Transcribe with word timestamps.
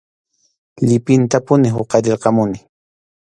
Llipintapuni 0.85 1.69
huqarirqamuni. 1.75 2.59